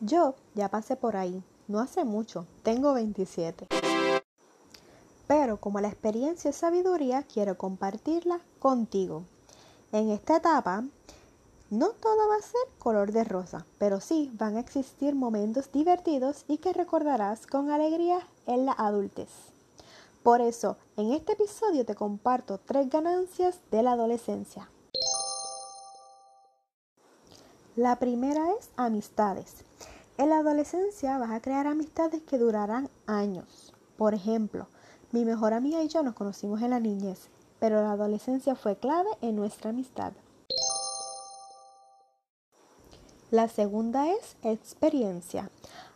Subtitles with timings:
[0.00, 3.66] Yo ya pasé por ahí, no hace mucho, tengo 27.
[5.26, 9.24] Pero como la experiencia es sabiduría, quiero compartirla contigo.
[9.90, 10.84] En esta etapa,
[11.70, 16.44] no todo va a ser color de rosa, pero sí van a existir momentos divertidos
[16.46, 19.30] y que recordarás con alegría en la adultez.
[20.22, 24.70] Por eso, en este episodio te comparto tres ganancias de la adolescencia.
[27.78, 29.64] La primera es amistades.
[30.16, 33.72] En la adolescencia vas a crear amistades que durarán años.
[33.96, 34.66] Por ejemplo,
[35.12, 37.28] mi mejor amiga y yo nos conocimos en la niñez,
[37.60, 40.12] pero la adolescencia fue clave en nuestra amistad.
[43.30, 45.48] La segunda es experiencia.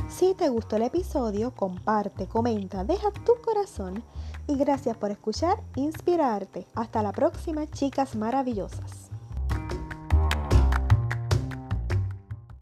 [0.10, 4.04] Si te gustó el episodio, comparte, comenta, deja tu corazón
[4.48, 6.66] y gracias por escuchar Inspirarte.
[6.76, 9.13] Hasta la próxima, chicas maravillosas.